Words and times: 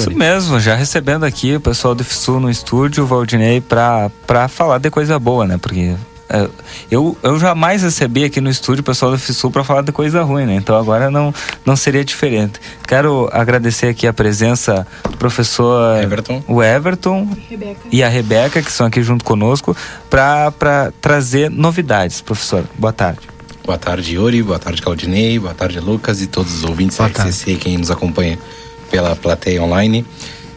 Isso 0.00 0.10
mesmo, 0.16 0.60
já 0.60 0.74
recebendo 0.74 1.24
aqui 1.24 1.56
o 1.56 1.60
pessoal 1.60 1.94
do 1.94 2.04
FSU 2.04 2.40
no 2.40 2.50
estúdio, 2.50 3.04
o 3.04 3.06
Valdinei, 3.06 3.60
para 3.60 4.48
falar 4.48 4.78
de 4.78 4.90
coisa 4.90 5.18
boa, 5.18 5.46
né? 5.46 5.58
Porque 5.58 5.94
é, 6.32 6.48
eu, 6.88 7.18
eu 7.24 7.40
jamais 7.40 7.82
recebi 7.82 8.22
aqui 8.22 8.40
no 8.40 8.48
estúdio 8.48 8.82
o 8.82 8.84
pessoal 8.84 9.10
do 9.10 9.18
FISUL 9.18 9.50
para 9.50 9.64
falar 9.64 9.82
de 9.82 9.90
coisa 9.90 10.22
ruim, 10.22 10.46
né? 10.46 10.54
Então 10.54 10.78
agora 10.78 11.10
não, 11.10 11.34
não 11.66 11.74
seria 11.74 12.04
diferente. 12.04 12.60
Quero 12.86 13.28
agradecer 13.32 13.88
aqui 13.88 14.06
a 14.06 14.12
presença 14.12 14.86
do 15.10 15.16
professor 15.16 16.00
Everton, 16.00 16.40
o 16.46 16.62
Everton 16.62 17.28
Rebeca. 17.48 17.80
e 17.90 18.00
a 18.04 18.08
Rebeca, 18.08 18.62
que 18.62 18.70
estão 18.70 18.86
aqui 18.86 19.02
junto 19.02 19.24
conosco, 19.24 19.76
para 20.08 20.92
trazer 21.00 21.50
novidades. 21.50 22.20
Professor, 22.20 22.64
boa 22.78 22.92
tarde. 22.92 23.22
Boa 23.64 23.76
tarde, 23.76 24.14
Yuri. 24.14 24.40
Boa 24.40 24.58
tarde, 24.60 24.80
Claudinei. 24.80 25.36
Boa 25.36 25.54
tarde, 25.54 25.80
Lucas 25.80 26.22
e 26.22 26.28
todos 26.28 26.54
os 26.54 26.62
ouvintes 26.62 26.96
da 26.96 27.06
RCC, 27.08 27.56
quem 27.56 27.76
nos 27.76 27.90
acompanha 27.90 28.38
pela 28.90 29.14
plateia 29.14 29.62
online. 29.62 30.04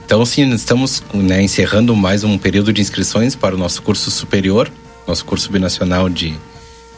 Então, 0.05 0.25
sim, 0.25 0.49
estamos 0.53 1.03
né, 1.13 1.41
encerrando 1.41 1.95
mais 1.95 2.23
um 2.23 2.37
período 2.37 2.73
de 2.73 2.81
inscrições 2.81 3.35
para 3.35 3.55
o 3.55 3.57
nosso 3.57 3.81
curso 3.81 4.11
superior 4.11 4.69
nosso 5.07 5.25
curso 5.25 5.51
binacional 5.51 6.09
de 6.09 6.35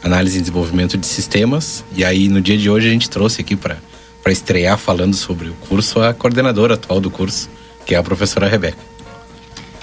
análise 0.02 0.38
e 0.38 0.40
desenvolvimento 0.40 0.96
de 0.96 1.06
sistemas. 1.06 1.84
E 1.94 2.04
aí, 2.04 2.28
no 2.28 2.40
dia 2.40 2.56
de 2.56 2.70
hoje, 2.70 2.88
a 2.88 2.90
gente 2.90 3.10
trouxe 3.10 3.40
aqui 3.40 3.56
para 3.56 3.78
estrear 4.26 4.78
falando 4.78 5.14
sobre 5.14 5.48
o 5.48 5.54
curso 5.68 6.00
a 6.00 6.14
coordenadora 6.14 6.74
atual 6.74 7.00
do 7.00 7.10
curso, 7.10 7.48
que 7.84 7.94
é 7.94 7.98
a 7.98 8.02
professora 8.02 8.48
Rebeca. 8.48 8.78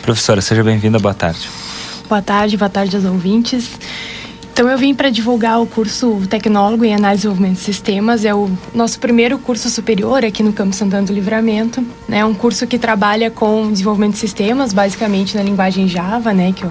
Professora, 0.01 0.41
seja 0.41 0.63
bem-vinda, 0.63 0.99
boa 0.99 1.13
tarde. 1.13 1.49
Boa 2.09 2.21
tarde, 2.21 2.57
boa 2.57 2.69
tarde 2.69 2.95
aos 2.95 3.05
ouvintes. 3.05 3.69
Então 4.53 4.69
eu 4.69 4.77
vim 4.77 4.93
para 4.93 5.09
divulgar 5.09 5.59
o 5.59 5.65
curso 5.65 6.21
Tecnólogo 6.29 6.85
em 6.85 6.93
Análise 6.93 7.21
e 7.21 7.23
Desenvolvimento 7.23 7.57
de 7.57 7.63
Sistemas. 7.63 8.23
É 8.23 8.35
o 8.35 8.51
nosso 8.71 8.99
primeiro 8.99 9.39
curso 9.39 9.67
superior 9.67 10.23
aqui 10.23 10.43
no 10.43 10.53
Campo 10.53 10.75
Santana 10.75 11.07
do 11.07 11.11
Livramento. 11.11 11.83
É 12.07 12.11
né? 12.11 12.25
um 12.25 12.35
curso 12.35 12.67
que 12.67 12.77
trabalha 12.77 13.31
com 13.31 13.71
desenvolvimento 13.71 14.11
de 14.11 14.19
sistemas, 14.19 14.71
basicamente 14.71 15.35
na 15.35 15.41
linguagem 15.41 15.87
Java, 15.87 16.31
né? 16.35 16.53
Que 16.53 16.67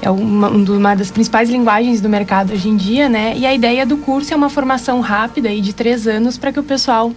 é 0.00 0.10
uma, 0.10 0.48
uma 0.48 0.94
das 0.94 1.10
principais 1.10 1.50
linguagens 1.50 2.00
do 2.00 2.08
mercado 2.08 2.54
hoje 2.54 2.70
em 2.70 2.76
dia, 2.76 3.10
né? 3.10 3.34
E 3.36 3.44
a 3.44 3.52
ideia 3.52 3.84
do 3.84 3.98
curso 3.98 4.32
é 4.32 4.36
uma 4.36 4.48
formação 4.48 5.00
rápida 5.00 5.50
aí 5.50 5.60
de 5.60 5.74
três 5.74 6.06
anos 6.06 6.38
para 6.38 6.50
que 6.50 6.60
o 6.60 6.62
pessoal 6.62 7.08
uh, 7.08 7.14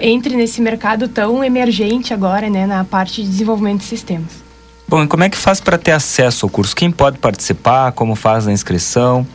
entre 0.00 0.36
nesse 0.36 0.62
mercado 0.62 1.08
tão 1.08 1.42
emergente 1.42 2.14
agora, 2.14 2.48
né? 2.48 2.68
Na 2.68 2.84
parte 2.84 3.20
de 3.20 3.28
desenvolvimento 3.28 3.78
de 3.78 3.86
sistemas. 3.86 4.47
Bom, 4.88 5.04
e 5.04 5.06
como 5.06 5.22
é 5.22 5.28
que 5.28 5.36
faz 5.36 5.60
para 5.60 5.76
ter 5.76 5.92
acesso 5.92 6.46
ao 6.46 6.50
curso? 6.50 6.74
Quem 6.74 6.90
pode 6.90 7.18
participar? 7.18 7.92
Como 7.92 8.14
faz 8.14 8.48
a 8.48 8.52
inscrição? 8.52 9.26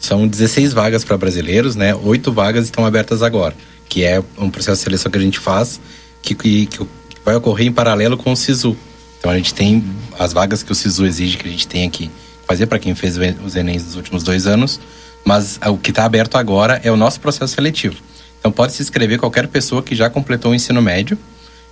São 0.00 0.26
16 0.26 0.72
vagas 0.72 1.04
para 1.04 1.16
brasileiros, 1.16 1.76
né? 1.76 1.94
Oito 1.94 2.32
vagas 2.32 2.64
estão 2.64 2.84
abertas 2.84 3.22
agora, 3.22 3.54
que 3.88 4.04
é 4.04 4.20
um 4.36 4.50
processo 4.50 4.78
de 4.78 4.84
seleção 4.84 5.12
que 5.12 5.18
a 5.18 5.20
gente 5.20 5.38
faz 5.38 5.80
que, 6.20 6.34
que, 6.34 6.66
que 6.66 6.86
vai 7.24 7.36
ocorrer 7.36 7.68
em 7.68 7.72
paralelo 7.72 8.16
com 8.16 8.32
o 8.32 8.36
SISU, 8.36 8.76
então 9.18 9.30
a 9.30 9.36
gente 9.36 9.54
tem 9.54 9.84
as 10.18 10.32
vagas 10.32 10.62
que 10.62 10.72
o 10.72 10.74
SISU 10.74 11.06
exige 11.06 11.36
que 11.36 11.46
a 11.46 11.50
gente 11.50 11.68
tenha 11.68 11.88
que 11.88 12.10
fazer 12.46 12.66
para 12.66 12.78
quem 12.78 12.94
fez 12.94 13.16
os 13.44 13.54
Enems 13.54 13.84
nos 13.84 13.96
últimos 13.96 14.22
dois 14.22 14.46
anos, 14.46 14.80
mas 15.24 15.60
o 15.68 15.76
que 15.76 15.90
está 15.90 16.04
aberto 16.04 16.36
agora 16.36 16.80
é 16.82 16.90
o 16.90 16.96
nosso 16.96 17.20
processo 17.20 17.54
seletivo. 17.54 17.96
Então 18.38 18.50
pode 18.50 18.72
se 18.72 18.82
inscrever 18.82 19.18
qualquer 19.18 19.46
pessoa 19.46 19.82
que 19.82 19.94
já 19.94 20.08
completou 20.10 20.52
o 20.52 20.54
ensino 20.54 20.80
médio 20.80 21.16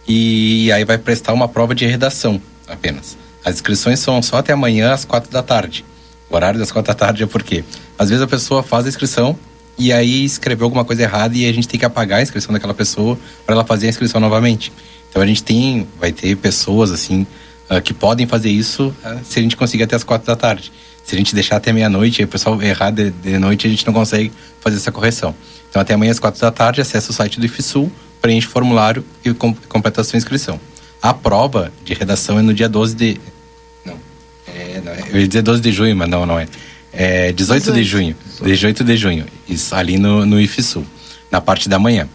e 0.06 0.70
aí 0.70 0.84
vai 0.84 0.98
prestar 0.98 1.32
uma 1.32 1.48
prova 1.48 1.74
de 1.74 1.86
redação 1.86 2.40
apenas. 2.68 3.16
As 3.44 3.54
inscrições 3.56 3.98
são 4.00 4.20
só 4.22 4.38
até 4.38 4.52
amanhã 4.52 4.92
às 4.92 5.04
quatro 5.04 5.30
da 5.30 5.42
tarde. 5.42 5.84
O 6.30 6.34
horário 6.34 6.58
das 6.58 6.70
quatro 6.70 6.92
da 6.92 6.94
tarde 6.94 7.22
é 7.22 7.26
porque 7.26 7.64
às 7.98 8.10
vezes 8.10 8.22
a 8.22 8.26
pessoa 8.26 8.62
faz 8.62 8.84
a 8.84 8.88
inscrição 8.88 9.38
e 9.78 9.92
aí 9.92 10.24
escreveu 10.24 10.66
alguma 10.66 10.84
coisa 10.84 11.02
errada 11.02 11.36
e 11.36 11.48
a 11.48 11.52
gente 11.52 11.68
tem 11.68 11.78
que 11.78 11.86
apagar 11.86 12.18
a 12.18 12.22
inscrição 12.22 12.52
daquela 12.52 12.74
pessoa 12.74 13.18
para 13.46 13.54
ela 13.54 13.64
fazer 13.64 13.86
a 13.86 13.90
inscrição 13.90 14.20
novamente. 14.20 14.72
Então 15.08 15.22
a 15.22 15.26
gente 15.26 15.42
tem, 15.42 15.86
vai 15.98 16.12
ter 16.12 16.36
pessoas 16.36 16.90
assim 16.90 17.26
uh, 17.70 17.80
que 17.80 17.94
podem 17.94 18.26
fazer 18.26 18.50
isso 18.50 18.94
uh, 19.04 19.18
se 19.24 19.38
a 19.38 19.42
gente 19.42 19.56
conseguir 19.56 19.84
até 19.84 19.96
as 19.96 20.04
quatro 20.04 20.26
da 20.26 20.36
tarde. 20.36 20.72
Se 21.04 21.14
a 21.14 21.18
gente 21.18 21.34
deixar 21.34 21.56
até 21.56 21.72
meia-noite, 21.72 22.20
aí 22.20 22.26
o 22.26 22.28
pessoal 22.28 22.60
errar 22.60 22.90
de, 22.90 23.10
de, 23.10 23.38
noite, 23.38 23.66
a 23.66 23.70
gente 23.70 23.86
não 23.86 23.94
consegue 23.94 24.30
fazer 24.60 24.76
essa 24.76 24.92
correção. 24.92 25.34
Então 25.70 25.80
até 25.80 25.94
amanhã 25.94 26.10
às 26.10 26.18
quatro 26.18 26.38
da 26.40 26.50
tarde, 26.50 26.82
acessa 26.82 27.10
o 27.10 27.14
site 27.14 27.40
do 27.40 27.46
IFSUL, 27.46 27.90
preenche 28.20 28.46
o 28.46 28.50
formulário 28.50 29.02
e 29.24 29.32
com, 29.32 29.54
completa 29.54 30.02
a 30.02 30.04
sua 30.04 30.18
inscrição. 30.18 30.60
A 31.00 31.14
prova 31.14 31.72
de 31.84 31.94
redação 31.94 32.38
é 32.38 32.42
no 32.42 32.52
dia 32.52 32.68
12 32.68 32.94
de. 32.94 33.20
Não. 33.84 33.98
É, 34.46 34.80
não 34.84 34.92
é, 34.92 35.04
eu 35.10 35.20
ia 35.20 35.28
dizer 35.28 35.42
12 35.42 35.60
de 35.60 35.72
junho, 35.72 35.96
mas 35.96 36.08
não, 36.08 36.26
não 36.26 36.38
é. 36.38 36.48
É 36.92 37.32
18, 37.32 37.60
18. 37.60 37.76
de 37.76 37.84
junho. 37.84 38.16
18 38.42 38.84
de 38.84 38.96
junho. 38.96 39.26
Isso, 39.48 39.74
ali 39.74 39.98
no, 39.98 40.26
no 40.26 40.40
IFSUL, 40.40 40.84
na 41.30 41.40
parte 41.40 41.68
da 41.68 41.78
manhã. 41.78 42.08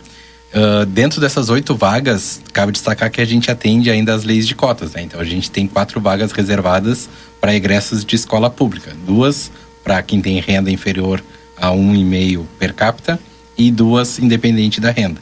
Uh, 0.54 0.86
dentro 0.86 1.20
dessas 1.20 1.50
oito 1.50 1.76
vagas, 1.76 2.40
cabe 2.52 2.72
destacar 2.72 3.10
que 3.10 3.20
a 3.20 3.26
gente 3.26 3.50
atende 3.50 3.90
ainda 3.90 4.14
as 4.14 4.24
leis 4.24 4.48
de 4.48 4.54
cotas, 4.54 4.92
né? 4.92 5.02
Então 5.02 5.20
a 5.20 5.24
gente 5.24 5.50
tem 5.50 5.66
quatro 5.66 6.00
vagas 6.00 6.32
reservadas 6.32 7.10
para 7.42 7.56
egressos 7.56 8.06
de 8.06 8.16
escola 8.16 8.52
pública, 8.52 8.96
duas 9.06 9.50
para 9.84 10.02
quem 10.04 10.22
tem 10.22 10.40
renda 10.40 10.70
inferior 10.70 11.24
a 11.58 11.72
um 11.72 11.96
e 11.96 12.04
meio 12.04 12.48
per 12.60 12.74
capita 12.74 13.20
e 13.58 13.72
duas 13.72 14.20
independente 14.20 14.80
da 14.80 14.92
renda. 14.92 15.20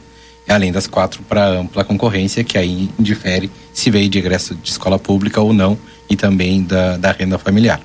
Além 0.52 0.70
das 0.70 0.86
quatro 0.86 1.22
para 1.22 1.46
ampla 1.46 1.84
concorrência, 1.84 2.44
que 2.44 2.58
aí 2.58 2.90
difere 2.98 3.50
se 3.72 3.90
veio 3.90 4.08
de 4.08 4.18
egresso 4.18 4.54
de 4.54 4.70
escola 4.70 4.98
pública 4.98 5.40
ou 5.40 5.52
não, 5.52 5.78
e 6.10 6.16
também 6.16 6.62
da, 6.62 6.96
da 6.98 7.10
renda 7.10 7.38
familiar. 7.38 7.80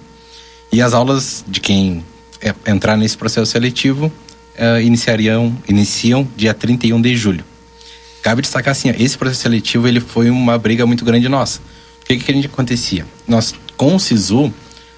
E 0.71 0.81
as 0.81 0.93
aulas 0.93 1.45
de 1.47 1.61
quem 1.61 2.03
é, 2.41 2.53
entrar 2.69 2.97
nesse 2.97 3.17
processo 3.17 3.49
seletivo 3.49 4.11
uh, 4.57 4.81
iniciariam, 4.81 5.55
iniciam 5.67 6.27
dia 6.35 6.53
31 6.53 7.01
de 7.01 7.15
julho. 7.15 7.45
Cabe 8.21 8.41
destacar 8.41 8.73
assim, 8.73 8.89
esse 8.89 9.17
processo 9.17 9.43
seletivo 9.43 9.87
ele 9.87 10.01
foi 10.01 10.29
uma 10.29 10.57
briga 10.57 10.85
muito 10.85 11.05
grande 11.05 11.29
nossa. 11.29 11.61
O 12.01 12.05
que, 12.05 12.17
que 12.17 12.31
a 12.31 12.35
gente 12.35 12.47
acontecia? 12.47 13.05
Nós, 13.25 13.53
com 13.77 13.95
o 13.95 13.99
SISU, 13.99 14.53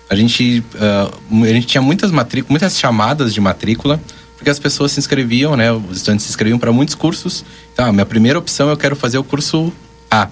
a 0.10 0.16
gente, 0.16 0.64
uh, 0.74 1.44
a 1.44 1.54
gente 1.54 1.68
tinha 1.68 1.82
muitas 1.82 2.10
matrículas, 2.10 2.50
muitas 2.50 2.80
chamadas 2.80 3.32
de 3.32 3.40
matrícula, 3.40 4.02
porque 4.40 4.50
as 4.50 4.58
pessoas 4.58 4.94
se 4.94 5.00
inscreviam, 5.02 5.58
né? 5.58 5.70
Os 5.70 5.98
estudantes 5.98 6.26
se 6.26 6.32
inscreviam 6.32 6.58
para 6.58 6.72
muitos 6.72 6.96
cursos. 6.96 7.44
Então, 7.74 7.88
a 7.88 7.92
minha 7.92 8.06
primeira 8.06 8.40
opção 8.40 8.70
eu 8.70 8.78
quero 8.78 8.96
fazer 8.96 9.18
o 9.18 9.24
curso 9.24 9.72
A. 10.10 10.30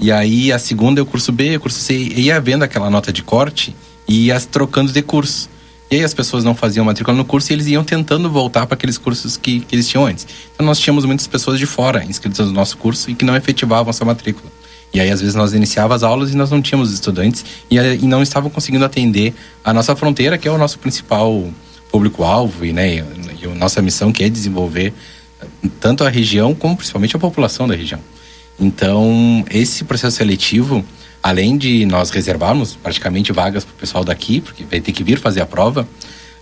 E 0.00 0.10
aí 0.10 0.50
a 0.50 0.58
segunda 0.58 1.00
é 1.00 1.02
o 1.02 1.06
curso 1.06 1.30
B, 1.30 1.56
o 1.56 1.60
curso 1.60 1.78
C. 1.78 1.94
E 1.94 2.22
ia 2.22 2.40
vendo 2.40 2.64
aquela 2.64 2.90
nota 2.90 3.12
de 3.12 3.22
corte 3.22 3.74
e 4.08 4.26
ia 4.26 4.40
trocando 4.40 4.90
de 4.90 5.00
curso. 5.00 5.48
E 5.88 5.94
aí 5.94 6.02
as 6.02 6.12
pessoas 6.12 6.42
não 6.42 6.56
faziam 6.56 6.84
matrícula 6.84 7.16
no 7.16 7.24
curso 7.24 7.52
e 7.52 7.54
eles 7.54 7.68
iam 7.68 7.84
tentando 7.84 8.28
voltar 8.28 8.66
para 8.66 8.74
aqueles 8.74 8.98
cursos 8.98 9.36
que, 9.36 9.60
que 9.60 9.76
eles 9.76 9.86
tinham 9.86 10.04
antes. 10.04 10.26
Então 10.52 10.66
nós 10.66 10.80
tínhamos 10.80 11.04
muitas 11.04 11.28
pessoas 11.28 11.60
de 11.60 11.66
fora 11.66 12.04
inscritas 12.04 12.48
no 12.48 12.52
nosso 12.52 12.76
curso 12.76 13.08
e 13.12 13.14
que 13.14 13.24
não 13.24 13.36
efetivavam 13.36 13.90
essa 13.90 14.04
matrícula. 14.04 14.50
E 14.92 14.98
aí 14.98 15.08
às 15.08 15.20
vezes 15.20 15.36
nós 15.36 15.54
iniciávamos 15.54 16.02
as 16.02 16.02
aulas 16.02 16.32
e 16.32 16.36
nós 16.36 16.50
não 16.50 16.60
tínhamos 16.60 16.92
estudantes 16.92 17.44
e, 17.70 17.76
e 17.76 18.06
não 18.08 18.24
estavam 18.24 18.50
conseguindo 18.50 18.84
atender 18.84 19.32
a 19.64 19.72
nossa 19.72 19.94
fronteira, 19.94 20.36
que 20.36 20.48
é 20.48 20.50
o 20.50 20.58
nosso 20.58 20.80
principal 20.80 21.48
público-alvo 21.96 22.64
e, 22.64 22.72
né, 22.72 22.96
a 23.52 23.54
nossa 23.54 23.80
missão 23.82 24.12
que 24.12 24.24
é 24.24 24.28
desenvolver 24.28 24.92
tanto 25.80 26.04
a 26.04 26.08
região 26.08 26.54
como 26.54 26.76
principalmente 26.76 27.16
a 27.16 27.18
população 27.18 27.68
da 27.68 27.74
região. 27.74 28.00
Então, 28.58 29.44
esse 29.50 29.84
processo 29.84 30.16
seletivo, 30.16 30.84
além 31.22 31.56
de 31.58 31.84
nós 31.84 32.10
reservarmos 32.10 32.74
praticamente 32.74 33.32
vagas 33.32 33.64
para 33.64 33.72
o 33.72 33.76
pessoal 33.76 34.04
daqui, 34.04 34.40
porque 34.40 34.64
vai 34.64 34.80
ter 34.80 34.92
que 34.92 35.04
vir 35.04 35.18
fazer 35.18 35.42
a 35.42 35.46
prova, 35.46 35.82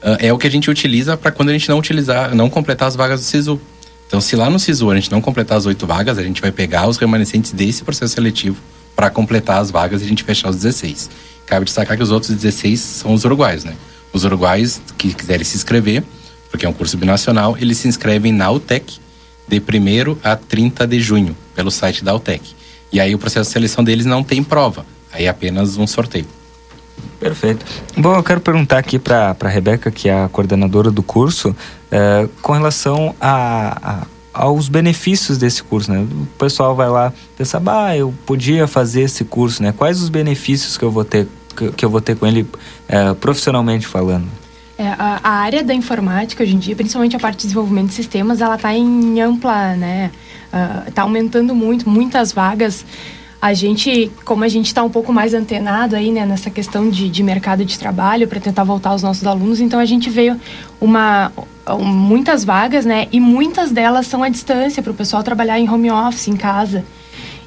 uh, 0.03 0.17
é 0.21 0.33
o 0.33 0.39
que 0.39 0.47
a 0.47 0.51
gente 0.51 0.71
utiliza 0.71 1.17
para 1.17 1.33
quando 1.33 1.49
a 1.49 1.53
gente 1.53 1.69
não 1.69 1.79
utilizar, 1.79 2.35
não 2.35 2.49
completar 2.49 2.89
as 2.89 2.95
vagas 2.95 3.21
do 3.21 3.27
SISU. 3.27 3.61
Então, 4.07 4.21
se 4.21 4.37
lá 4.37 4.49
no 4.49 4.59
SISU 4.61 4.91
a 4.91 4.95
gente 4.95 5.11
não 5.11 5.21
completar 5.21 5.59
as 5.59 5.67
oito 5.67 5.87
vagas, 5.87 6.19
a 6.19 6.23
gente 6.23 6.41
vai 6.41 6.53
pegar 6.53 6.87
os 6.89 6.99
remanescentes 6.99 7.51
desse 7.51 7.83
processo 7.83 8.15
seletivo 8.15 8.57
para 8.95 9.11
completar 9.11 9.59
as 9.59 9.73
vagas 9.73 10.03
e 10.03 10.05
a 10.05 10.09
gente 10.09 10.23
fechar 10.23 10.51
os 10.51 10.57
16. 10.57 11.11
Cabe 11.47 11.65
destacar 11.65 11.97
que 11.97 12.03
os 12.03 12.13
outros 12.13 12.33
16 12.33 12.79
são 12.79 13.13
os 13.13 13.25
uruguaios, 13.25 13.65
né? 13.65 13.75
Os 14.13 14.25
uruguaios 14.25 14.81
que 14.97 15.13
quiserem 15.13 15.45
se 15.45 15.57
inscrever, 15.57 16.05
porque 16.55 16.65
é 16.65 16.69
um 16.69 16.73
curso 16.73 16.97
binacional, 16.97 17.57
eles 17.59 17.79
se 17.79 17.89
inscrevem 17.89 18.31
na 18.31 18.49
UTEC 18.49 19.01
de 19.49 19.59
1 19.59 20.19
a 20.23 20.37
30 20.37 20.87
de 20.87 21.01
junho, 21.01 21.37
pelo 21.53 21.69
site 21.69 22.05
da 22.05 22.15
UTEC. 22.15 22.55
E 22.93 23.01
aí 23.01 23.13
o 23.13 23.19
processo 23.19 23.51
de 23.51 23.55
seleção 23.55 23.83
deles 23.83 24.07
não 24.07 24.23
tem 24.23 24.41
prova, 24.41 24.87
aí 25.13 25.25
é 25.25 25.29
apenas 25.29 25.77
um 25.77 25.85
sorteio. 25.85 26.27
Perfeito. 27.19 27.67
Bom, 27.97 28.15
eu 28.15 28.23
quero 28.23 28.41
perguntar 28.41 28.79
aqui 28.79 29.01
para 29.01 29.37
a 29.41 29.49
Rebeca, 29.49 29.91
que 29.91 30.09
é 30.09 30.23
a 30.23 30.29
coordenadora 30.29 30.93
do 30.93 31.03
curso, 31.03 31.57
é, 31.91 32.29
com 32.41 32.53
relação 32.53 33.17
a, 33.21 34.07
a, 34.33 34.45
aos 34.45 34.69
benefícios 34.69 35.37
desse 35.37 35.61
curso, 35.61 35.91
né? 35.91 36.07
O 36.09 36.27
pessoal 36.39 36.77
vai 36.77 36.89
lá 36.89 37.13
pensar, 37.37 37.59
bah, 37.59 37.97
eu 37.97 38.15
podia 38.25 38.69
fazer 38.69 39.01
esse 39.03 39.25
curso, 39.25 39.61
né? 39.61 39.75
Quais 39.77 40.01
os 40.01 40.09
benefícios 40.09 40.79
que 40.79 40.85
eu 40.85 40.93
vou 40.93 41.05
ter, 41.05 41.27
que 41.77 41.85
eu 41.85 41.91
vou 41.91 42.01
ter 42.01 42.15
com 42.15 42.25
ele 42.25 42.47
é, 42.87 43.13
profissionalmente 43.15 43.89
falando? 43.89 44.44
É, 44.77 44.89
a, 44.89 45.21
a, 45.23 45.31
área 45.31 45.63
da 45.63 45.73
informática 45.73 46.43
hoje 46.43 46.55
em 46.55 46.59
dia, 46.59 46.75
principalmente 46.75 47.15
a 47.15 47.21
parte 47.21 47.37
de 47.37 47.43
desenvolvimento 47.43 47.89
de 47.89 47.95
sistemas, 47.95 48.41
ela 48.41 48.57
está 48.57 48.75
em 48.75 49.21
ampla, 49.21 49.77
né? 49.77 50.11
está 50.87 51.03
ah, 51.03 51.05
uh, 51.05 51.07
aumentando 51.07 51.55
muito, 51.55 51.89
muitas 51.89 52.33
vagas. 52.33 52.85
A 53.41 53.53
gente, 53.53 54.11
como 54.25 54.43
a 54.43 54.49
gente 54.49 54.67
está 54.67 54.83
um 54.83 54.89
pouco 54.89 55.13
mais 55.13 55.35
antenado 55.35 55.95
aí, 55.95 56.11
né, 56.11 56.25
nessa 56.25 56.49
questão 56.49 56.89
de, 56.89 57.11
de 57.11 57.23
mercado 57.23 57.65
de 57.65 57.79
trabalho 57.79 58.27
para 58.27 58.41
tentar 58.41 58.65
voltar 58.65 58.95
os 58.95 59.03
nossos 59.03 59.27
alunos, 59.27 59.61
então 59.61 59.79
a 59.79 59.85
gente 59.85 60.09
veio 60.09 60.41
uma 60.81 61.31
muitas 61.81 62.45
vagas, 62.45 62.85
né, 62.85 63.07
e 63.11 63.21
muitas 63.21 63.71
delas 63.71 64.07
são 64.07 64.23
à 64.23 64.29
distância 64.29 64.83
para 64.83 64.93
o 64.93 64.95
pessoal 64.95 65.23
trabalhar 65.23 65.59
em 65.59 65.69
home 65.69 65.91
office, 65.91 66.29
em 66.29 66.37
casa. 66.37 66.85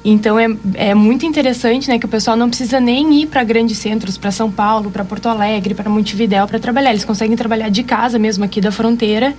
Então 0.04 0.38
é, 0.38 0.46
é 0.74 0.94
muito 0.94 1.26
interessante, 1.26 1.88
né, 1.88 1.98
que 1.98 2.06
o 2.06 2.08
pessoal 2.08 2.36
não 2.36 2.48
precisa 2.48 2.80
nem 2.80 3.22
ir 3.22 3.26
para 3.26 3.42
grandes 3.42 3.78
centros, 3.78 4.16
para 4.16 4.30
São 4.30 4.50
Paulo, 4.50 4.90
para 4.90 5.04
Porto 5.04 5.28
Alegre, 5.28 5.74
para 5.74 5.90
Montevidéu 5.90 6.46
para 6.46 6.58
trabalhar. 6.58 6.90
Eles 6.90 7.04
conseguem 7.04 7.36
trabalhar 7.36 7.68
de 7.68 7.82
casa 7.82 8.18
mesmo 8.18 8.44
aqui 8.44 8.60
da 8.60 8.70
fronteira 8.70 9.34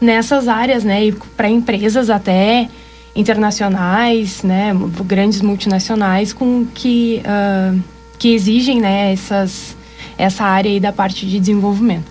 nessas 0.00 0.48
áreas, 0.48 0.82
né, 0.82 1.06
e 1.06 1.12
para 1.12 1.48
empresas 1.50 2.08
até 2.08 2.68
internacionais, 3.14 4.42
né, 4.42 4.72
grandes 5.04 5.42
multinacionais 5.42 6.32
com 6.32 6.66
que 6.74 7.20
uh, 7.24 7.78
que 8.18 8.32
exigem, 8.34 8.80
né, 8.80 9.12
essas 9.12 9.76
essa 10.16 10.44
área 10.44 10.70
aí 10.70 10.80
da 10.80 10.92
parte 10.92 11.26
de 11.26 11.38
desenvolvimento. 11.38 12.04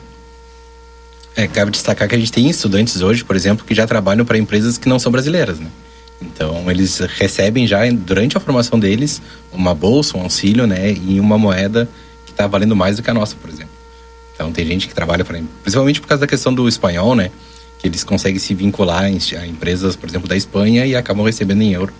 É, 1.35 1.47
cabe 1.47 1.71
destacar 1.71 2.07
que 2.07 2.15
a 2.15 2.17
gente 2.17 2.31
tem 2.31 2.49
estudantes 2.49 3.01
hoje, 3.01 3.23
por 3.23 3.35
exemplo, 3.35 3.65
que 3.65 3.73
já 3.73 3.87
trabalham 3.87 4.25
para 4.25 4.37
empresas 4.37 4.77
que 4.77 4.89
não 4.89 4.99
são 4.99 5.11
brasileiras, 5.11 5.59
né? 5.59 5.67
Então, 6.21 6.69
eles 6.69 6.99
recebem 6.99 7.65
já, 7.65 7.89
durante 7.91 8.35
a 8.35 8.39
formação 8.39 8.77
deles, 8.77 9.21
uma 9.53 9.73
bolsa, 9.73 10.17
um 10.17 10.21
auxílio, 10.21 10.67
né? 10.67 10.91
Em 10.91 11.19
uma 11.19 11.37
moeda 11.37 11.89
que 12.25 12.31
está 12.31 12.45
valendo 12.45 12.75
mais 12.75 12.97
do 12.97 13.03
que 13.03 13.09
a 13.09 13.13
nossa, 13.13 13.35
por 13.35 13.49
exemplo. 13.49 13.71
Então, 14.35 14.51
tem 14.51 14.65
gente 14.65 14.87
que 14.87 14.93
trabalha 14.93 15.23
para... 15.23 15.39
Principalmente 15.61 16.01
por 16.01 16.07
causa 16.07 16.21
da 16.21 16.27
questão 16.27 16.53
do 16.53 16.67
espanhol, 16.67 17.15
né? 17.15 17.31
Que 17.77 17.87
eles 17.87 18.03
conseguem 18.03 18.39
se 18.39 18.53
vincular 18.53 19.03
a 19.03 19.47
empresas, 19.47 19.95
por 19.95 20.09
exemplo, 20.09 20.27
da 20.27 20.35
Espanha 20.35 20.85
e 20.85 20.95
acabam 20.95 21.25
recebendo 21.25 21.61
em 21.61 21.73
euro. 21.73 21.93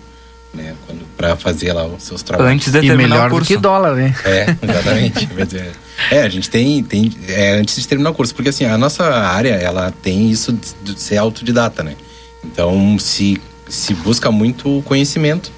Né, 0.52 0.74
para 1.16 1.36
fazer 1.36 1.72
lá 1.72 1.86
os 1.86 2.02
seus 2.02 2.24
trabalhos. 2.24 2.54
Antes 2.54 2.72
de 2.72 2.80
terminar 2.80 2.94
e 2.94 3.08
melhor 3.08 3.28
o 3.28 3.30
curso. 3.30 3.52
do 3.52 3.56
que 3.56 3.62
dólar, 3.62 3.94
né? 3.94 4.12
É, 4.24 4.56
exatamente. 4.60 5.28
é, 6.10 6.22
a 6.22 6.28
gente 6.28 6.50
tem, 6.50 6.82
tem 6.82 7.12
é, 7.28 7.52
antes 7.52 7.76
de 7.76 7.86
terminar 7.86 8.10
o 8.10 8.14
curso, 8.14 8.34
porque 8.34 8.48
assim, 8.48 8.64
a 8.64 8.76
nossa 8.76 9.04
área, 9.04 9.54
ela 9.54 9.92
tem 10.02 10.28
isso 10.28 10.52
de, 10.52 10.92
de 10.92 11.00
ser 11.00 11.18
autodidata, 11.18 11.84
né? 11.84 11.94
Então, 12.44 12.98
se 12.98 13.40
se 13.70 13.94
busca 13.94 14.30
muito 14.30 14.82
conhecimento, 14.84 15.50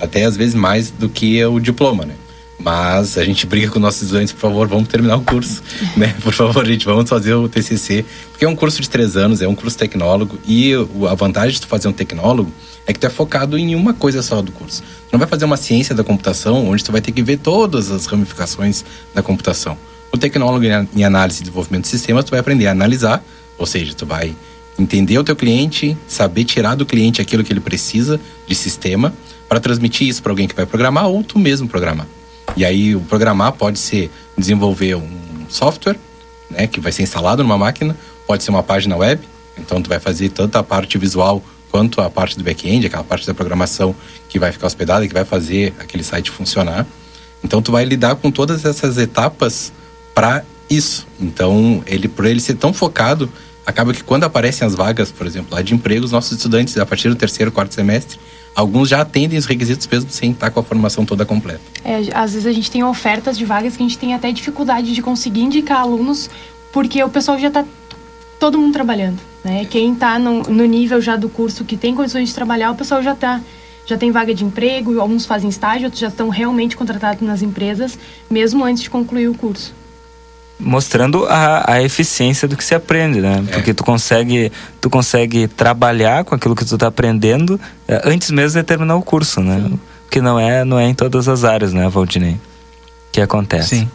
até 0.00 0.24
às 0.24 0.36
vezes 0.36 0.54
mais 0.54 0.90
do 0.90 1.08
que 1.08 1.44
o 1.44 1.60
diploma, 1.60 2.06
né? 2.06 2.14
Mas 2.58 3.18
a 3.18 3.24
gente 3.24 3.46
briga 3.46 3.70
com 3.70 3.78
nossos 3.78 4.02
estudantes, 4.02 4.32
por 4.32 4.40
favor, 4.40 4.66
vamos 4.66 4.88
terminar 4.88 5.16
o 5.16 5.20
curso, 5.20 5.62
né? 5.96 6.14
Por 6.22 6.32
favor, 6.32 6.64
gente, 6.64 6.86
vamos 6.86 7.08
fazer 7.08 7.34
o 7.34 7.48
TCC, 7.48 8.04
porque 8.30 8.44
é 8.44 8.48
um 8.48 8.56
curso 8.56 8.80
de 8.80 8.88
três 8.88 9.16
anos, 9.16 9.42
é 9.42 9.48
um 9.48 9.54
curso 9.54 9.76
tecnólogo 9.76 10.38
e 10.46 10.72
a 11.08 11.14
vantagem 11.14 11.52
de 11.52 11.60
tu 11.60 11.66
fazer 11.66 11.88
um 11.88 11.92
tecnólogo 11.92 12.50
é 12.86 12.92
que 12.92 12.98
tu 12.98 13.06
é 13.06 13.10
focado 13.10 13.58
em 13.58 13.74
uma 13.74 13.92
coisa 13.92 14.22
só 14.22 14.40
do 14.40 14.52
curso. 14.52 14.82
Tu 14.82 15.12
não 15.12 15.18
vai 15.18 15.28
fazer 15.28 15.44
uma 15.44 15.56
ciência 15.56 15.94
da 15.94 16.04
computação, 16.04 16.66
onde 16.68 16.82
tu 16.82 16.92
vai 16.92 17.00
ter 17.00 17.12
que 17.12 17.22
ver 17.22 17.38
todas 17.38 17.90
as 17.90 18.06
ramificações 18.06 18.84
da 19.12 19.22
computação. 19.22 19.76
O 20.12 20.16
tecnólogo 20.16 20.64
em 20.64 21.04
análise 21.04 21.40
e 21.40 21.42
desenvolvimento 21.42 21.82
de 21.82 21.88
sistemas, 21.88 22.24
tu 22.24 22.30
vai 22.30 22.40
aprender 22.40 22.68
a 22.68 22.70
analisar, 22.70 23.22
ou 23.58 23.66
seja, 23.66 23.92
tu 23.92 24.06
vai 24.06 24.34
entender 24.78 25.18
o 25.18 25.24
teu 25.24 25.34
cliente, 25.34 25.96
saber 26.06 26.44
tirar 26.44 26.74
do 26.74 26.84
cliente 26.84 27.20
aquilo 27.20 27.42
que 27.42 27.52
ele 27.52 27.60
precisa 27.60 28.20
de 28.46 28.54
sistema 28.54 29.14
para 29.48 29.60
transmitir 29.60 30.08
isso 30.08 30.22
para 30.22 30.32
alguém 30.32 30.46
que 30.46 30.54
vai 30.54 30.66
programar 30.66 31.06
ou 31.08 31.22
tu 31.22 31.38
mesmo 31.38 31.68
programar. 31.68 32.06
E 32.56 32.64
aí 32.64 32.94
o 32.94 33.00
programar 33.00 33.52
pode 33.52 33.78
ser 33.78 34.10
desenvolver 34.36 34.94
um 34.96 35.46
software, 35.48 35.98
né, 36.50 36.66
que 36.66 36.80
vai 36.80 36.92
ser 36.92 37.02
instalado 37.02 37.42
numa 37.42 37.58
máquina, 37.58 37.96
pode 38.26 38.42
ser 38.42 38.50
uma 38.50 38.62
página 38.62 38.96
web, 38.96 39.20
então 39.58 39.80
tu 39.80 39.88
vai 39.88 39.98
fazer 39.98 40.28
tanto 40.30 40.56
a 40.56 40.62
parte 40.62 40.98
visual 40.98 41.42
quanto 41.70 42.00
a 42.00 42.08
parte 42.08 42.36
do 42.36 42.44
back-end, 42.44 42.86
aquela 42.86 43.04
parte 43.04 43.26
da 43.26 43.34
programação 43.34 43.94
que 44.28 44.38
vai 44.38 44.52
ficar 44.52 44.66
hospedada 44.66 45.06
que 45.06 45.14
vai 45.14 45.24
fazer 45.24 45.74
aquele 45.78 46.02
site 46.02 46.30
funcionar. 46.30 46.86
Então 47.42 47.60
tu 47.60 47.72
vai 47.72 47.84
lidar 47.84 48.16
com 48.16 48.30
todas 48.30 48.64
essas 48.64 48.98
etapas 48.98 49.72
para 50.14 50.44
isso. 50.68 51.06
Então, 51.20 51.82
ele 51.86 52.08
por 52.08 52.24
ele 52.24 52.40
ser 52.40 52.54
tão 52.54 52.72
focado, 52.72 53.30
acaba 53.66 53.92
que 53.92 54.04
quando 54.04 54.22
aparecem 54.22 54.64
as 54.64 54.74
vagas, 54.76 55.10
por 55.10 55.26
exemplo, 55.26 55.54
lá 55.54 55.60
de 55.60 55.74
emprego, 55.74 56.04
os 56.04 56.12
nossos 56.12 56.32
estudantes, 56.32 56.78
a 56.78 56.86
partir 56.86 57.08
do 57.08 57.16
terceiro, 57.16 57.50
quarto 57.50 57.74
semestre, 57.74 58.18
alguns 58.54 58.88
já 58.88 59.00
atendem 59.00 59.36
os 59.36 59.44
requisitos 59.44 59.86
mesmo 59.88 60.08
sem 60.08 60.30
estar 60.30 60.50
com 60.50 60.60
a 60.60 60.62
formação 60.62 61.04
toda 61.04 61.26
completa. 61.26 61.60
É, 61.84 61.98
às 62.14 62.32
vezes 62.32 62.46
a 62.46 62.52
gente 62.52 62.70
tem 62.70 62.84
ofertas 62.84 63.36
de 63.36 63.44
vagas 63.44 63.76
que 63.76 63.82
a 63.82 63.86
gente 63.86 63.98
tem 63.98 64.14
até 64.14 64.30
dificuldade 64.30 64.94
de 64.94 65.02
conseguir 65.02 65.40
indicar 65.40 65.80
alunos, 65.80 66.30
porque 66.72 67.02
o 67.02 67.08
pessoal 67.08 67.38
já 67.38 67.48
está 67.48 67.64
todo 68.38 68.56
mundo 68.56 68.72
trabalhando. 68.72 69.18
Né? 69.44 69.64
Quem 69.64 69.92
está 69.92 70.18
no, 70.18 70.44
no, 70.44 70.64
nível 70.64 71.00
já 71.00 71.16
do 71.16 71.28
curso 71.28 71.64
que 71.64 71.76
tem 71.76 71.94
condições 71.94 72.28
de 72.28 72.34
trabalhar, 72.34 72.70
o 72.70 72.76
pessoal 72.76 73.02
já 73.02 73.12
está 73.12 73.40
já 73.88 73.96
tem 73.96 74.10
vaga 74.10 74.34
de 74.34 74.44
emprego, 74.44 74.98
alguns 75.00 75.26
fazem 75.26 75.48
estágio, 75.48 75.84
outros 75.84 76.00
já 76.00 76.08
estão 76.08 76.28
realmente 76.28 76.76
contratados 76.76 77.22
nas 77.22 77.40
empresas, 77.40 77.96
mesmo 78.28 78.64
antes 78.64 78.82
de 78.82 78.90
concluir 78.90 79.28
o 79.28 79.34
curso 79.34 79.72
mostrando 80.58 81.26
a, 81.26 81.74
a 81.74 81.82
eficiência 81.82 82.48
do 82.48 82.56
que 82.56 82.64
se 82.64 82.74
aprende, 82.74 83.20
né? 83.20 83.44
É. 83.48 83.52
Porque 83.52 83.74
tu 83.74 83.84
consegue, 83.84 84.50
tu 84.80 84.88
consegue 84.88 85.48
trabalhar 85.48 86.24
com 86.24 86.34
aquilo 86.34 86.54
que 86.54 86.64
tu 86.64 86.74
está 86.74 86.86
aprendendo 86.86 87.60
é, 87.86 88.00
antes 88.04 88.30
mesmo 88.30 88.60
de 88.60 88.66
terminar 88.66 88.96
o 88.96 89.02
curso, 89.02 89.40
né? 89.40 89.62
Sim. 89.68 89.80
Que 90.10 90.20
não 90.20 90.38
é, 90.38 90.64
não 90.64 90.78
é 90.78 90.86
em 90.86 90.94
todas 90.94 91.28
as 91.28 91.44
áreas, 91.44 91.72
né, 91.72 91.88
Valdinei? 91.88 92.38
Que 93.12 93.20
acontece. 93.20 93.80
Sim. 93.80 93.90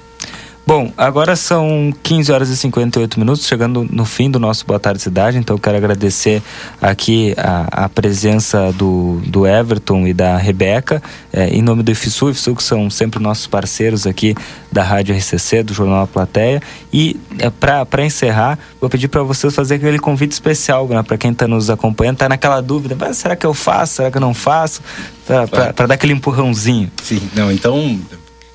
Bom, 0.66 0.94
agora 0.96 1.36
são 1.36 1.92
15 2.04 2.32
horas 2.32 2.50
e 2.50 2.56
58 2.56 3.20
minutos, 3.20 3.48
chegando 3.48 3.86
no 3.90 4.06
fim 4.06 4.30
do 4.30 4.40
nosso 4.40 4.66
Boa 4.66 4.80
Tarde 4.80 5.02
Cidade, 5.02 5.38
então 5.38 5.56
eu 5.56 5.60
quero 5.60 5.76
agradecer 5.76 6.42
aqui 6.80 7.34
a, 7.36 7.86
a 7.86 7.90
presença 7.90 8.72
do, 8.74 9.20
do 9.26 9.46
Everton 9.46 10.08
e 10.08 10.14
da 10.14 10.38
Rebeca, 10.38 11.02
é, 11.34 11.48
em 11.50 11.62
nome 11.62 11.82
do 11.82 11.92
IFSU, 11.92 12.30
IFSU 12.30 12.56
que 12.56 12.64
são 12.64 12.90
sempre 12.90 13.22
nossos 13.22 13.48
parceiros 13.48 14.06
aqui 14.06 14.36
da 14.72 14.84
Rádio 14.84 15.16
RCC, 15.16 15.64
do 15.64 15.74
Jornal 15.74 16.04
A 16.04 16.08
Plateia, 16.08 16.62
e 16.94 17.20
é, 17.40 17.50
para 17.50 18.06
encerrar, 18.06 18.58
vou 18.80 18.90
pedir 18.90 19.08
para 19.08 19.24
vocês 19.24 19.54
fazer 19.54 19.76
aquele 19.76 20.00
convite 20.00 20.32
especial 20.32 20.88
né, 20.88 21.02
para 21.02 21.18
quem 21.18 21.32
está 21.32 21.48
nos 21.48 21.70
acompanhando, 21.72 22.16
está 22.16 22.30
naquela 22.30 22.62
dúvida, 22.62 22.96
mas 22.98 23.18
será 23.18 23.36
que 23.36 23.46
eu 23.46 23.54
faço, 23.54 23.96
será 23.96 24.12
que 24.12 24.18
eu 24.18 24.22
não 24.22 24.34
faço? 24.34 24.82
Para 25.26 25.88
dar 25.88 25.96
aquele 25.96 26.14
empurrãozinho. 26.14 26.92
Sim, 27.04 27.22
não, 27.36 27.52
então 27.52 28.00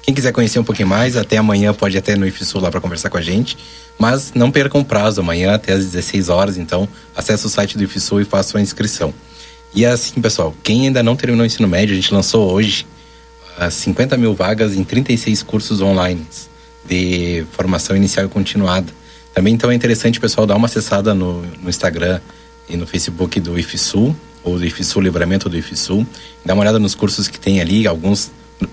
quem 0.07 0.15
quiser 0.15 0.31
conhecer 0.31 0.61
um 0.61 0.65
pouquinho 0.65 0.87
mais, 0.87 1.17
até 1.17 1.37
amanhã 1.37 1.75
pode 1.75 1.99
até 1.99 2.15
no 2.15 2.25
IFSU 2.25 2.61
lá 2.61 2.71
para 2.71 2.81
conversar 2.81 3.11
com 3.11 3.17
a 3.17 3.21
gente. 3.21 3.59
Mas 3.99 4.33
não 4.37 4.53
percam 4.53 4.81
o 4.81 4.85
prazo, 4.85 5.21
amanhã 5.21 5.53
até 5.53 5.73
às 5.73 5.85
16 5.85 6.29
horas, 6.29 6.57
então 6.57 6.89
acesse 7.17 7.45
o 7.45 7.49
site 7.49 7.77
do 7.77 7.83
IFSU 7.83 8.21
e 8.21 8.25
faça 8.25 8.51
sua 8.51 8.61
inscrição. 8.61 9.13
E 9.75 9.85
é 9.85 9.89
assim, 9.89 10.21
pessoal, 10.21 10.55
quem 10.63 10.87
ainda 10.87 11.03
não 11.03 11.17
terminou 11.17 11.43
o 11.43 11.47
ensino 11.47 11.67
médio, 11.67 11.93
a 11.93 11.97
gente 11.97 12.15
lançou 12.15 12.53
hoje 12.53 12.87
as 13.59 13.75
50 13.75 14.17
mil 14.17 14.33
vagas 14.33 14.77
em 14.77 14.85
36 14.85 15.43
cursos 15.43 15.81
online 15.81 16.25
de 16.85 17.45
formação 17.51 17.97
inicial 17.97 18.27
e 18.27 18.29
continuada. 18.29 18.87
Também 19.35 19.55
então 19.55 19.73
é 19.73 19.75
interessante, 19.75 20.21
pessoal, 20.21 20.47
dar 20.47 20.55
uma 20.55 20.67
acessada 20.67 21.15
no, 21.15 21.43
no 21.43 21.69
Instagram 21.69 22.21
e 22.69 22.77
no 22.77 22.87
Facebook 22.87 23.41
do 23.41 23.59
IFSU, 23.59 24.15
ou 24.45 24.57
do 24.57 24.65
IFSU 24.65 25.01
Livramento 25.01 25.49
do 25.49 25.59
IFSU. 25.59 26.07
Dá 26.45 26.55
uma 26.55 26.63
olhada 26.63 26.79
nos 26.79 26.95
cursos 26.95 27.27
que 27.27 27.41
tem 27.41 27.61
ali, 27.61 27.89
alguns 27.89 28.31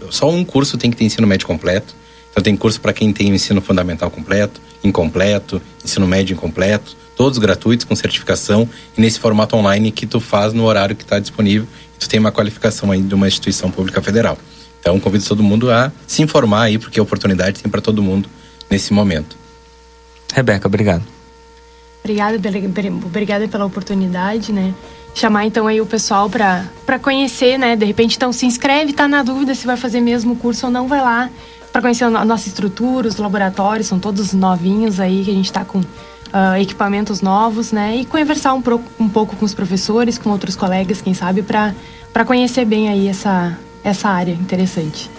só 0.09 0.29
um 0.29 0.43
curso 0.43 0.77
tem 0.77 0.91
que 0.91 0.97
ter 0.97 1.03
ensino 1.03 1.27
médio 1.27 1.47
completo. 1.47 1.95
Então 2.31 2.43
tem 2.43 2.55
curso 2.55 2.81
para 2.81 2.93
quem 2.93 3.13
tem 3.13 3.31
o 3.31 3.35
ensino 3.35 3.61
fundamental 3.61 4.09
completo, 4.09 4.59
incompleto, 4.83 5.61
ensino 5.83 6.07
médio 6.07 6.33
incompleto, 6.33 6.95
todos 7.15 7.37
gratuitos 7.37 7.85
com 7.85 7.95
certificação 7.95 8.67
e 8.97 9.01
nesse 9.01 9.19
formato 9.19 9.55
online 9.55 9.91
que 9.91 10.07
tu 10.07 10.19
faz 10.19 10.51
no 10.51 10.63
horário 10.63 10.95
que 10.95 11.03
está 11.03 11.19
disponível. 11.19 11.67
Tu 11.99 12.09
tem 12.09 12.19
uma 12.19 12.31
qualificação 12.31 12.91
aí 12.91 13.01
de 13.01 13.13
uma 13.13 13.27
instituição 13.27 13.69
pública 13.69 14.01
federal. 14.01 14.37
Então 14.79 14.99
convido 14.99 15.23
todo 15.25 15.43
mundo 15.43 15.71
a 15.71 15.91
se 16.07 16.21
informar 16.21 16.63
aí 16.63 16.77
porque 16.77 16.99
a 16.99 17.03
oportunidade 17.03 17.61
tem 17.61 17.71
para 17.71 17.81
todo 17.81 18.01
mundo 18.01 18.27
nesse 18.69 18.91
momento. 18.91 19.37
Rebeca, 20.33 20.67
obrigado. 20.67 21.03
Obrigada, 22.03 22.37
obrigada 23.05 23.47
pela 23.47 23.65
oportunidade, 23.65 24.51
né? 24.51 24.73
Chamar 25.13 25.45
então 25.45 25.67
aí 25.67 25.79
o 25.79 25.85
pessoal 25.85 26.29
para 26.29 26.99
conhecer, 27.01 27.57
né? 27.57 27.75
De 27.75 27.85
repente, 27.85 28.15
então 28.15 28.33
se 28.33 28.45
inscreve, 28.45 28.93
tá 28.93 29.07
na 29.07 29.23
dúvida 29.23 29.53
se 29.53 29.65
vai 29.65 29.77
fazer 29.77 30.01
mesmo 30.01 30.33
o 30.33 30.35
curso 30.35 30.65
ou 30.65 30.71
não, 30.71 30.87
vai 30.87 31.01
lá 31.01 31.29
para 31.71 31.81
conhecer 31.81 32.03
a 32.03 32.23
nossa 32.23 32.47
estrutura, 32.47 33.07
os 33.07 33.17
laboratórios, 33.17 33.87
são 33.87 33.97
todos 33.99 34.31
novinhos 34.31 34.99
aí, 34.99 35.23
que 35.25 35.31
a 35.31 35.33
gente 35.33 35.45
está 35.45 35.65
com 35.65 35.79
uh, 35.79 36.55
equipamentos 36.61 37.19
novos, 37.19 37.71
né? 37.71 37.97
E 37.97 38.05
conversar 38.05 38.53
um, 38.53 38.61
pro, 38.61 38.79
um 38.99 39.09
pouco 39.09 39.35
com 39.35 39.43
os 39.43 39.55
professores, 39.55 40.19
com 40.19 40.29
outros 40.29 40.55
colegas, 40.55 41.01
quem 41.01 41.15
sabe, 41.15 41.41
para 41.41 42.25
conhecer 42.25 42.63
bem 42.63 42.89
aí 42.89 43.07
essa, 43.07 43.57
essa 43.83 44.07
área 44.07 44.33
interessante. 44.33 45.09